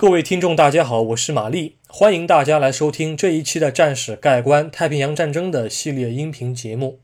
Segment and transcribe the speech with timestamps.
[0.00, 7.00] 各位听众，大家好，我是玛丽，欢迎大家来收听这一期的《战史概观：太平洋战争》的系列音频节目。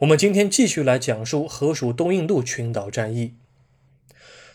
[0.00, 3.36] 我们今天继续来讲述荷属东印度群岛战役。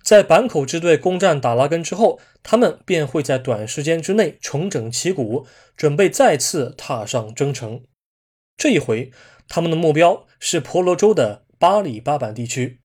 [0.04, 7.82] 在坂口支队攻占达拉根之后，他们便会在短时间之内重整旗鼓，准备再次踏上征程。
[8.56, 9.10] 这一回，
[9.48, 12.81] 他们的目标是婆罗洲的巴里巴板地区。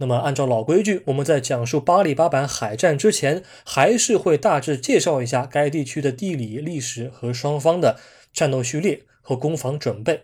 [0.00, 7.98] 那么，按照老规矩，我们在讲述巴里巴板海战之前，还是会大致介绍一下该地区的地理历史和双方的
[8.32, 10.22] 战斗序列和攻防准备。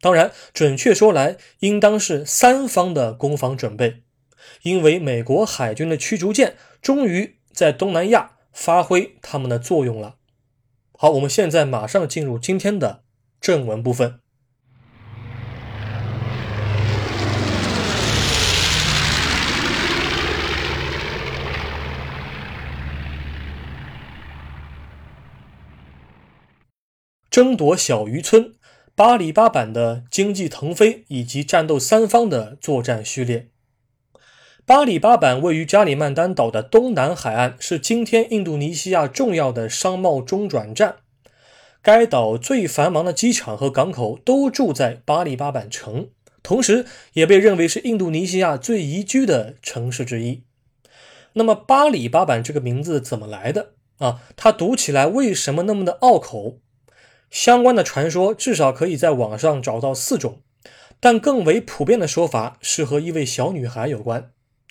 [0.00, 4.02] 当然，准确说来，应当是三方的攻防准备，
[4.62, 10.16] 因为美国海军的驱逐舰终于在东南亚发挥他们的作用了。
[10.92, 13.02] 好，我们现在马上进入今天的
[13.38, 14.20] 正文部分。
[27.30, 28.54] 争夺小渔村，
[28.96, 33.50] 巴里巴板的经济腾飞以及战斗三方的作战序列。
[34.66, 40.96] 巴里巴板位于加里曼丹岛的东南海岸，是今天印度尼西亚重要的商贸中转站。
[41.80, 46.08] 该岛最繁忙的机场和港口都住在巴里巴板城，
[46.42, 50.42] 同时也被认为是印度尼西亚最宜居的城市之一。
[51.34, 54.20] 那么，巴里巴板这个名字怎么来的啊？
[54.34, 56.58] 它读起来为什么那么的拗口？
[57.30, 60.40] 相关的传说至少可以在网上找到四种，
[60.98, 64.30] 但更为普遍的说法是和一位小女孩有关。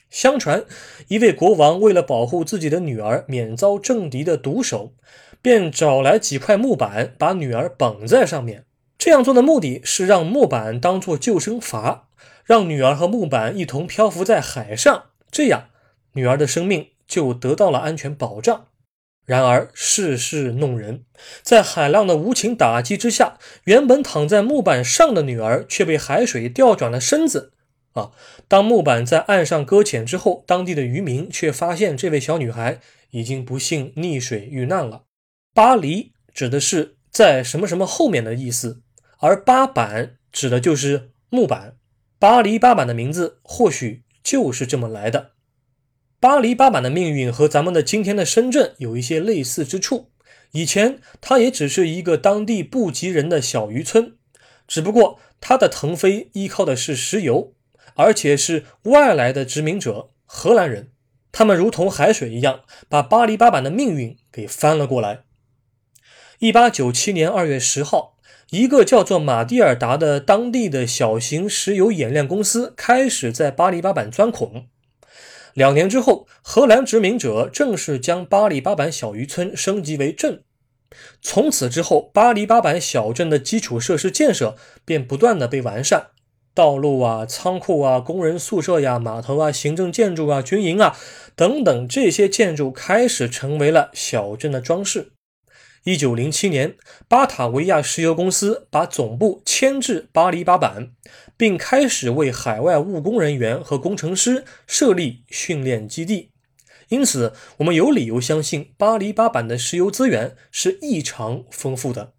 [0.09, 0.65] 相传，
[1.07, 4.93] 一位国王为了保护自己的女儿免遭政敌的毒手，
[5.41, 8.65] 便找来几块木板，把女儿绑在上面。
[8.97, 12.01] 这样做的目的是让木板当做救生筏，
[12.43, 15.69] 让女儿和木板一同漂浮在海上，这样
[16.13, 18.65] 女儿的生命就得到了安全保障。
[19.29, 21.03] 然而世事弄人，
[21.43, 27.53] 在海浪的无情打击之下，原本躺在木板上的女儿却被海水调转了身子。
[27.93, 28.09] 啊！
[28.47, 32.79] 当木板在岸上搁浅之后，当地的渔民却发现这位小女孩
[33.11, 35.03] 已经不幸溺水遇难了。
[35.53, 38.81] 巴黎指的是在什么什么后面的意思，
[39.19, 41.75] 而巴板指的就是木板。
[42.17, 45.33] 巴黎巴板的名字或许就是这么来的。
[46.21, 50.11] 巴黎巴板的命运和咱们的今天的深圳有一些类似之处。
[50.51, 54.17] 以前它也只是一个当地不及人的小渔村，
[54.67, 57.53] 只不过它的腾飞依靠的是石油，
[57.95, 60.89] 而且是外来的殖民者荷兰人，
[61.31, 65.21] 他们如同海水一样，把巴黎巴板的命运给翻了过来。
[66.39, 68.17] 一八九七年二月十号，
[68.49, 74.67] 一个叫做马蒂尔达的当地的小型石油冶炼公司开始在巴黎巴板钻孔。
[75.53, 80.43] 两年之后，荷兰殖民者正式将巴黎巴板小渔村升级为镇。
[81.21, 84.55] 从此之后，巴黎巴板小镇的基础设施建设
[84.85, 86.07] 便不断的被完善，
[86.53, 90.97] 道路啊、仓库啊、工人宿舍呀、码头啊、行政建筑啊、军营啊
[91.35, 95.11] 等等这些建筑开始成为了小镇的装饰。
[95.85, 96.75] 一九零七年，
[97.07, 100.91] 巴塔维亚石油公司把总部迁至巴黎巴板，
[101.37, 106.31] 并开始为海外务工人员和工程师设立训练基地。
[106.89, 112.13] 因此，我们有理由相信巴黎巴板的石油资源是异常丰富的。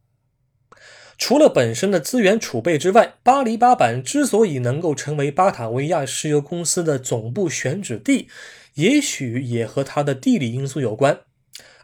[1.18, 8.28] 除了本身的资源储备之外，巴黎巴板之所以能够成为巴塔维亚石油公司的总部选址地，
[8.74, 11.20] 也许也和它的地理因素有关。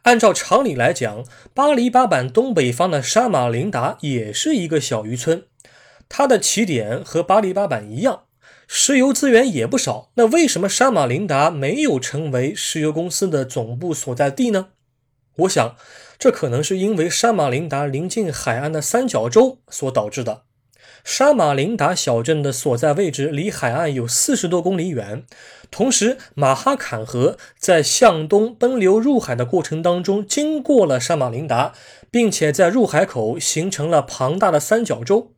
[0.07, 5.47] 按照常理来讲，巴黎巴板东北方的沙马林达也是一个小渔村，
[6.09, 8.23] 它的起点和巴黎巴板一样，
[8.69, 10.13] 石油资源也不少。
[10.15, 14.69] 那为什么沙马林达没有成为石油公司的总部所在地呢？
[15.39, 15.75] 我想，
[16.21, 20.46] 这可能是因为沙马林达临近海岸的三角洲所导致的。
[21.07, 25.23] 沙马林达小镇的所在位置离海岸有四十多公里远，
[25.71, 31.73] 同时马哈坎河在向东奔流入海的过程当中经过了沙马林达，
[32.11, 35.31] 并且在入海口形成了庞大的三角洲。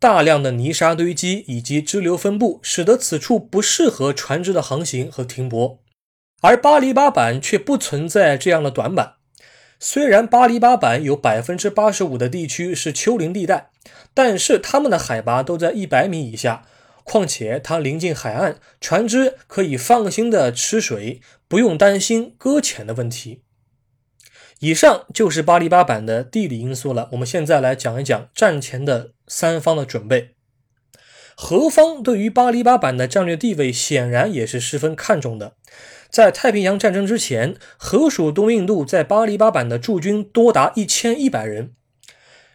[0.00, 5.78] 大量的泥沙堆积以及支流分布，使得此处不适合船只的航行和停泊。
[6.40, 9.17] 而巴黎巴板却不存在这样的短板。
[9.80, 13.70] 虽然巴黎巴板有百分之八十五的地区是丘陵地带，
[14.12, 16.66] 但是它们的海拔都在一百米以下。
[17.04, 23.44] 况且它临近海岸，船只可以放心的吃水，不用担心搁浅的问题。
[24.58, 27.08] 以上就是巴黎巴板的地理因素了。
[27.12, 30.34] 我们现在来讲一讲战前的三方的准备。
[31.34, 35.54] 何方对于巴黎巴板的战略地位显然也是十分看重的。
[36.10, 41.72] 在太平洋战争之前，河属东印度在巴黎巴版的驻军多达一千一百人。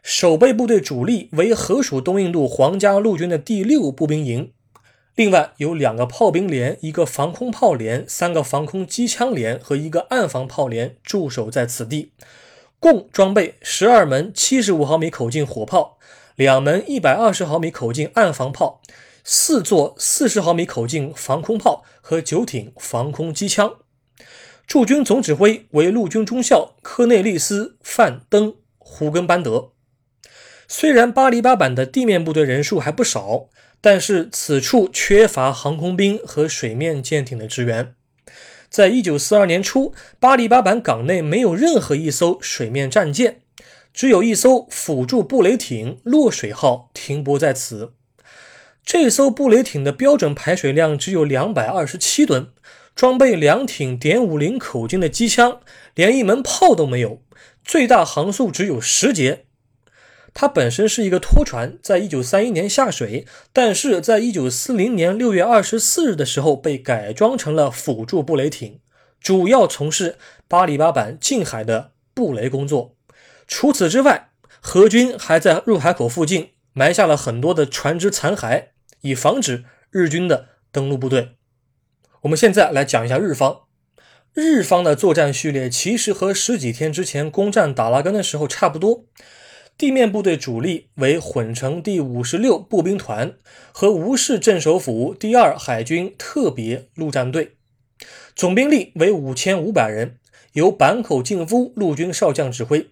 [0.02, 4.52] 守备部队主力为河属东印度皇家陆军的第六步兵营，
[5.16, 12.12] 另外有两个炮兵连、一个防空炮连、三个防空机枪连和一个暗防炮连驻守在此地，
[12.80, 15.98] 共装备十二门七十五毫米口径火炮、
[16.36, 18.82] 两门一百二十毫米口径暗防炮、
[19.24, 23.76] 四座四十毫米口径防空炮和九挺防空机枪。
[24.66, 29.72] 驻军总指挥为陆军中校科内利斯·范登·胡根班德。
[30.68, 33.50] 虽然巴黎巴板的地面部队人数还不少，
[33.82, 37.94] 但是此处缺乏航空兵和水面舰艇的支援。
[38.70, 43.42] 在一九四二年初，巴黎巴板港内没有任何一艘水面战舰，
[43.94, 47.94] 只有一艘辅助布雷艇“落水号”停泊在此。
[48.86, 52.50] 这艘布雷艇的标准排水量只有两百二十七吨，
[52.94, 55.62] 装备两挺点五零口径的机枪，
[55.96, 57.22] 连一门炮都没有，
[57.64, 59.46] 最大航速只有十节。
[60.34, 68.80] 它本身是一个拖船，在一九三一年下水，但是在一九四零年六月二十四日的时候被改装成了辅助布雷艇，
[69.22, 72.96] 主要从事巴里巴板近海的布雷工作。
[73.48, 78.66] 除此之外，荷军还在入海口附近埋下了很多的船只残骸，
[79.04, 81.36] 以防止日军的登陆部队。
[82.22, 83.62] 我们现在来讲一下日方，
[84.34, 89.06] 日方的作战序列其实和十几天之前攻占达拉根的时候差不多。
[89.78, 93.38] 地面部队主力为混成第五十六步兵团
[93.72, 97.58] 和吴市镇守府第二海军特别陆战队，
[98.36, 100.20] 总兵力为五千五百人，
[100.54, 102.92] 由坂口敬夫陆军少将指挥。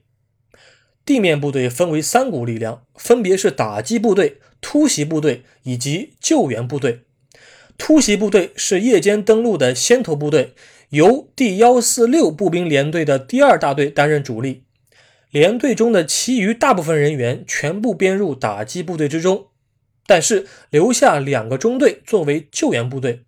[1.05, 7.01] 地面部队分为三股力量，分别是打击部队、突袭部队以及救援部队。
[7.77, 10.53] 突袭部队是夜间登陆的先头部队，
[10.89, 14.63] 由第幺四六步兵联队的第二大队担任主力。
[15.31, 19.47] 连队中的其余大部分人员全部编入打击部队之中，
[20.05, 23.23] 但是留下两个中队作为救援部队。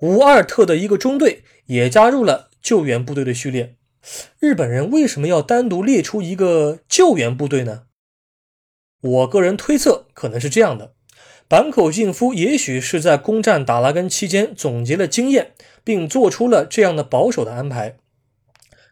[0.00, 3.76] 五二特的一个中队也加入了救援部队的序列。
[4.40, 7.84] 日本人为什么要单独列出一个救援部队呢？
[9.00, 10.92] 我个人推测可能是这样的：
[11.48, 15.52] 坂口敬夫也许是在攻占达拉根期间总结了经验，
[15.82, 17.96] 并做出了这样的保守的安排。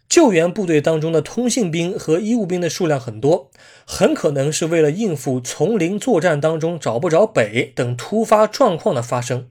[0.08, 3.50] 救援部队当中的通信兵和医务兵的数量很多，
[3.86, 9.50] 很可能是为了应付丛林作战当中找不着北等突发状况的发生；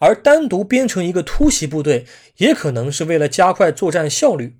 [0.00, 2.04] 而单独编成一个突袭部队，
[2.38, 4.56] 也可能是为了加快作战效率。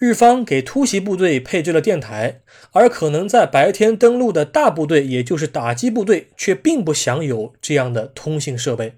[0.00, 2.40] 日方给突袭部队配置了电台，
[2.72, 8.94] 而可能在白天登陆的大部队，也就是打击部队，却并不享有这样的通信设备。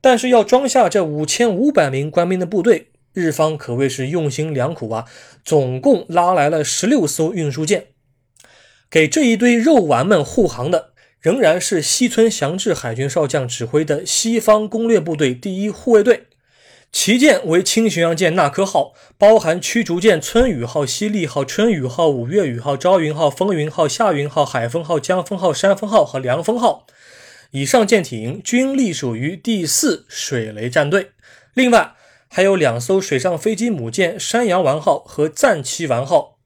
[0.00, 2.88] 但是要装下这五千五百名官兵的部队。
[3.12, 5.04] 日方可谓是用心良苦啊，
[5.44, 7.86] 总共拉来了十六艘运输舰，
[8.90, 16.26] 给这一堆肉丸们护航的，仍然是西村祥治海军少将指挥的西方攻略部队第一护卫队，
[16.92, 26.86] 旗舰为轻巡洋舰纳科号，包含驱逐舰春雨号、西利号、春雨号、五月雨号、朝云号、风云号、夏云号、海风号、江风号、山风号和凉风号。
[27.52, 31.12] 以上舰艇均隶属于第四水雷战队，
[31.54, 31.94] 另外。
[32.32, 36.38] 还有两艘水上飞机母舰“山羊丸号”和“战旗丸号”，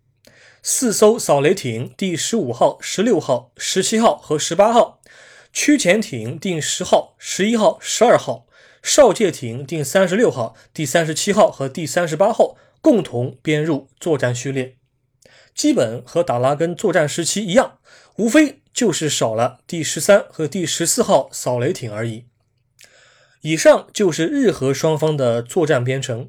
[0.64, 5.02] 四艘扫雷艇第十五号、十六号、十七号和十八号，
[5.52, 8.43] 驱潜艇第十号、十一号、十二号，
[8.84, 14.76] 哨戒艇第三十六号、第三十七号和第三十八号共同编入作战序列，
[15.54, 17.78] 基本和达拉根作战时期一样，
[18.16, 22.26] 无非就是少了第十三和第十四号扫雷艇而已。
[23.40, 26.28] 以上就是日俄双方的作战编程，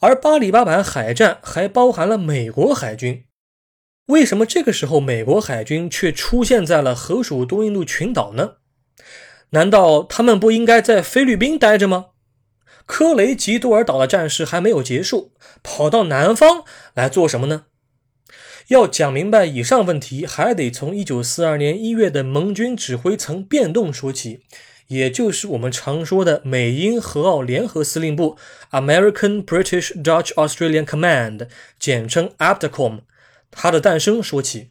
[0.00, 3.26] 而巴里巴版海战还包含了美国海军。
[4.06, 8.54] 为什么这个时候美国海军却出现在了河属东印度群岛呢？
[9.50, 12.06] 难道他们不应该在菲律宾待着吗？
[12.86, 16.64] 科雷吉多尔岛的战事还没有结束，跑到南方
[16.94, 17.66] 来做什么呢？
[18.68, 24.42] 要讲明白以上问题，还得从1942年1月的盟军指挥层变动说起。
[24.86, 28.36] 也就是我们常说的美英荷澳联合司令部
[28.72, 31.46] （American British Dutch Australian Command），
[31.78, 33.02] 简称 ABDCOM，
[33.52, 34.70] 它的诞生说起。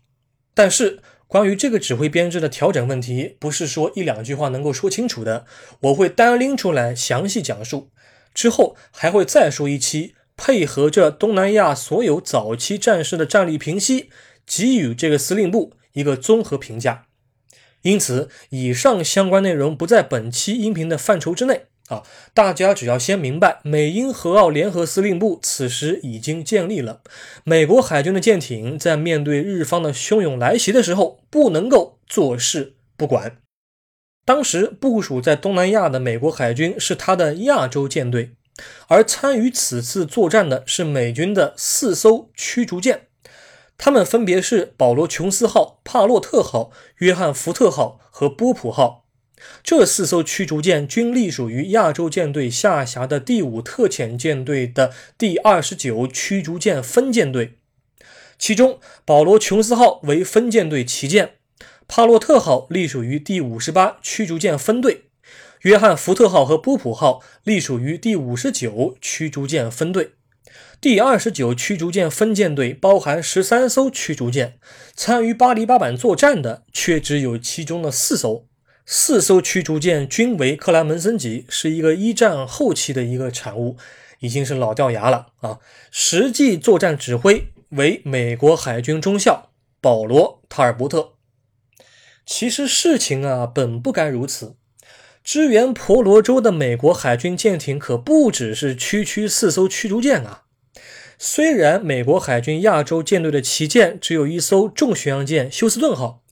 [0.53, 5.45] 但是关于这个指挥编制的调整问题，不是说一两句话能够说清楚的。
[5.81, 7.91] 我会单拎出来详细讲述，
[8.33, 14.09] 之后还会再说一期，配合着东南亚所有早期战士的战力评析，
[14.43, 17.05] 给予这个司令部一个综合评价。
[17.83, 21.67] 因此，以上相关内容不在本期音频的范畴之内。
[21.89, 22.03] 啊。
[22.33, 27.01] 大家只要先明白，美英荷澳联合司令部此时已经建立了，
[27.43, 33.37] 美国海军的舰艇在面对日方的汹涌来袭的时候，不能够坐视不管。
[34.25, 38.31] 当时部署在东南亚的美国海军是他的亚洲舰队，
[38.87, 43.07] 而参与此次作战的是美军的四艘驱逐舰。
[43.77, 49.05] 他们分别是保罗·琼斯号、帕洛特号、约翰·福特号和波普号。
[49.63, 57.55] 这四艘驱逐舰均隶属于亚洲舰队下辖的第五特遣舰队的第二十九驱逐舰分舰队。
[58.37, 61.31] 其中，保罗·琼斯号为分舰队旗舰，
[61.87, 65.05] 帕洛特号隶属于第五十八驱逐舰分队，
[65.63, 70.11] 约翰·福特号和波普号隶属于第五十九驱逐舰分队。
[70.81, 74.57] 第二十九驱逐舰分舰队包含十三艘驱逐舰，
[74.95, 78.48] 参与巴黎巴板作战的却只有其中的四艘。
[78.91, 83.77] 四艘驱逐舰均为克莱门森级，是一个一战后期的一个产物，
[84.17, 85.59] 已经是老掉牙了啊！
[85.91, 91.11] 实际作战指挥为美国海军中校保罗·塔尔伯特。
[92.25, 94.55] 其实事情啊，本不该如此。
[95.23, 100.45] 支援婆罗洲的美国海军舰艇可不只是区区四艘驱逐舰啊。
[101.19, 106.23] 虽然美国海军亚洲舰队的旗舰只有一艘重巡洋舰休斯顿号，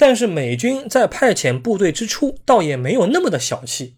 [0.00, 3.96] 但是美军在派遣部队之初，倒也没有那么的小气。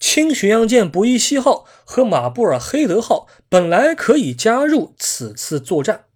[0.00, 6.06] 轻巡洋舰伯伊西号和马布尔黑德号本来可以加入此次作战，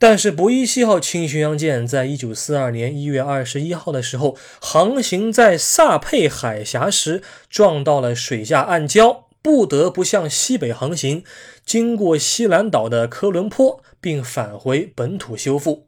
[0.00, 9.26] 但是伯伊西号轻巡洋舰在一九四二年一月二十一号的时候，航行在萨佩海峡时撞到了水下暗礁。
[9.42, 11.24] 不得不向西北航行，
[11.64, 15.86] 经过西兰岛的科伦坡，并返回本土修复。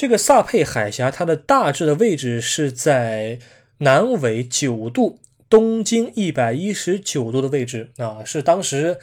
[0.00, 3.40] 这个萨佩海峡，它的大致的位置是在
[3.78, 5.18] 南纬九度、
[5.50, 8.98] 东经一百一十九度的位置啊，是当时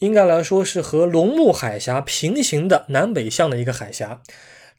[0.00, 4.22] 应该来说是和龙目海峡平行的南北向的一个海峡。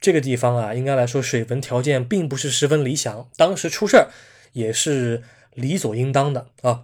[0.01, 4.09] 这个地方啊，应该来说水文条件并不是十分理想，当时出事儿
[4.51, 5.23] 也是
[5.53, 6.81] 理所应当的啊。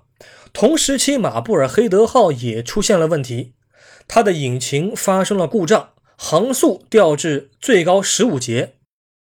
[0.53, 3.51] 同时期，马布尔黑德号也出现了问题，
[4.07, 8.75] 它的引擎发生了故障，航速掉至最高十五节。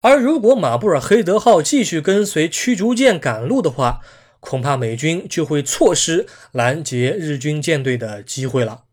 [0.03, 4.01] 而如果马布尔黑德号继续跟随驱逐舰赶路的话，
[4.41, 8.83] 恐怕美军就会错失拦截日军舰队的机会了。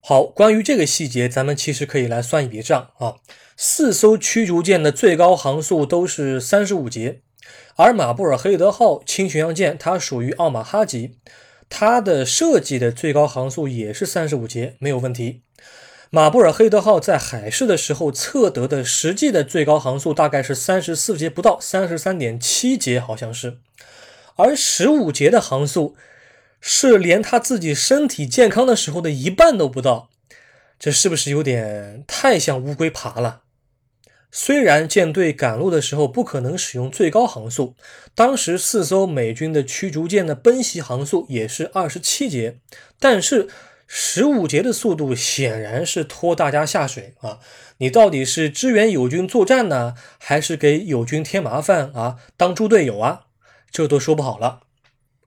[0.00, 3.16] 好，关于这个细节，咱们其实可以来算一笔账啊。
[3.56, 7.22] 四艘驱逐舰的最高航速都是三十五节。
[7.74, 11.18] 而马布尔黑德号轻巡洋舰，它属于奥马哈级，
[11.68, 15.42] 它的设计的最高航速也是三十五节，没有问题。
[16.14, 23.58] 马布尔黑德号在海试的时候测得的实际的最高航速大概是三十四节不到，三十三点七节好像是。
[24.36, 25.96] 而十五节的航速
[26.60, 30.08] 是连他自己身体健康的时候的一半都不到，
[30.78, 33.40] 这是不是有点太像乌龟爬了？
[34.30, 37.74] 虽然舰队赶路的时候不可能使用最高航速，
[38.14, 42.58] 当时四艘美军的驱逐舰的奔袭航速也是二十七节，
[43.00, 43.48] 但是
[43.86, 47.38] 十五节的速度显然是拖大家下水啊！
[47.78, 52.16] 你到底是支援友军作战呢，还是给友军添麻烦啊？
[52.36, 53.22] 当猪队友啊？
[53.70, 54.60] 这都说不好了。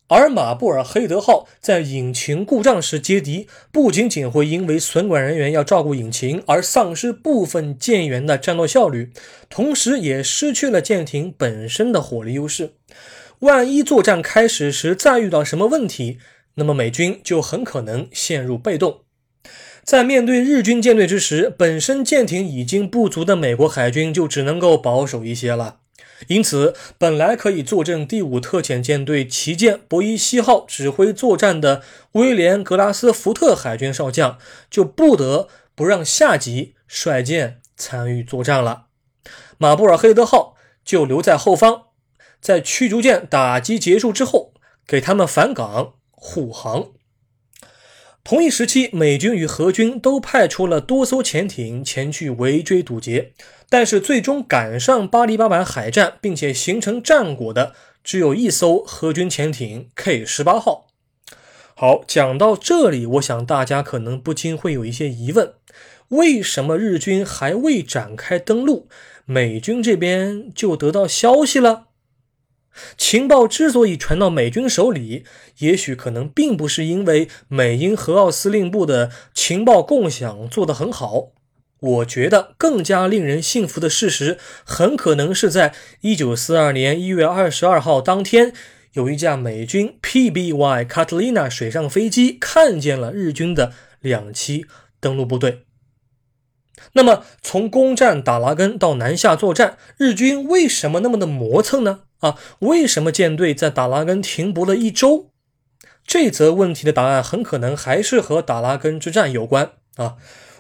[0.10, 9.12] 而马布尔黑德号在引擎故障时接敌，不仅仅会因为损管人员要照顾引擎而丧失部分舰员的战斗效率，
[9.50, 12.72] 同时也失去了舰艇本身的火力优势。
[13.40, 16.20] 万一作战开始时再遇到什么问题，
[16.58, 19.02] 那么美军就很可能陷入被动。
[19.84, 25.78] 在面对日军舰队之时，本身舰艇已经不足的美国海军就只能够保守一些了。
[26.28, 31.84] 因此，本来可以坐镇第五特遣舰队旗舰伯伊西号指挥作战的
[32.14, 34.38] 威廉·格拉斯福特海军少将，
[34.70, 38.88] 就不得不让下级率舰参与作战了。
[39.60, 41.84] 马布尔黑德号就留在后方，
[42.42, 44.54] 在驱逐舰打击结束之后，
[44.88, 46.90] 给他们返港护航。
[48.24, 53.32] 同一时期，美军与荷军都派出了多艘潜艇前去围追堵截，
[53.70, 60.88] 但是最终赶上巴黎巴板海战并且形成战果的只有一艘荷军潜艇 K 十八号。
[61.74, 65.54] 好，讲到这里，我想大家可能不禁会有一些疑问：
[66.10, 68.90] 为什么日军还未展开登陆，
[69.24, 71.87] 美军这边就得到消息了？
[72.98, 75.24] 情报之所以传到美军手里，
[75.60, 81.30] 也许可能并不是因为美英荷澳司令部的情报共享做得很好。
[81.80, 88.52] 我觉得更加令人信服的事实，很可能是在1942年1月22号当天，
[88.94, 94.66] 有一架美军 PBY Catalina 水上飞机看见了日军的两栖
[95.00, 95.67] 登陆部队。
[96.94, 102.02] 那么，从攻占达拉根到南下作战，日军为什么那么的磨蹭呢？
[102.20, 105.30] 啊，为什么舰队在达拉根停泊了一周？
[106.06, 110.16] 这则问题的答案很可能还是和达拉根之战有关啊。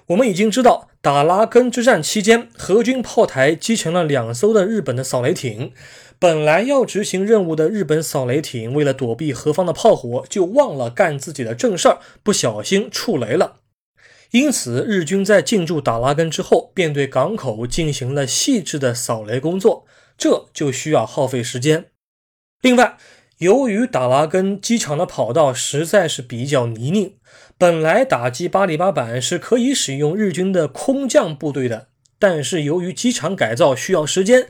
[0.07, 5.71] 我们已经知道，达拉根之战期间，荷军炮台击沉了两艘的日本的扫雷艇。
[6.19, 13.57] 本来要执行任务的日本扫雷艇，为了躲避何方的炮火，就忘了干自己的正事儿，不小心触雷了。
[14.31, 19.85] 因此，日军在进驻达拉根之后，便对港口进行了细致的扫雷工作，
[20.17, 21.85] 这就需要耗费时间。
[22.61, 22.97] 另外，
[23.37, 27.13] 由于达拉根机场的跑道实在是比较泥泞，
[27.57, 31.87] 本来打击巴里巴板是可以使用日军的空降部队的，
[32.19, 34.49] 但是由于机场改造需要时间，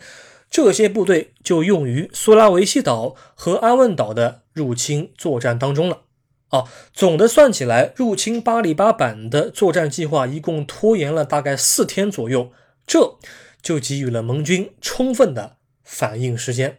[0.49, 6.03] 这些部队就用于苏拉维西岛和安汶岛的入侵作战当中了。
[6.49, 6.63] 啊，
[6.93, 12.51] 总的算起来，入侵巴里巴板的作战计划一共拖延了大概四天左右，
[12.85, 13.17] 这
[13.61, 16.77] 就给予了盟军充分的反应时间。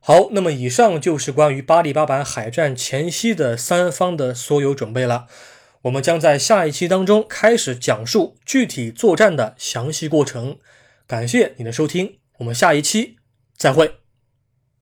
[0.00, 5.26] 好，那么以上就是关于巴里巴板海战前夕的三方的所有准备了。
[5.82, 10.58] 我们将在下一期当中开始讲述具体作战的详细过程。
[11.06, 13.16] 感谢你的收听，我们下一期
[13.56, 14.05] 再会。